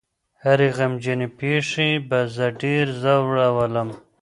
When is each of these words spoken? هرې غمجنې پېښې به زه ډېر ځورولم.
هرې 0.43 0.69
غمجنې 0.77 1.27
پېښې 1.39 1.89
به 2.09 2.19
زه 2.35 2.45
ډېر 2.61 2.85
ځورولم. 3.01 3.89